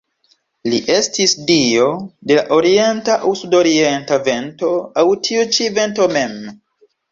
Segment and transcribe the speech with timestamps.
[0.71, 1.89] Li estis dio
[2.31, 6.37] de la orienta aŭ sudorienta vento aŭ tiu ĉi vento mem.